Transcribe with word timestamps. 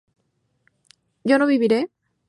¿yo 1.23 1.37
no 1.37 1.45
viviré? 1.45 1.87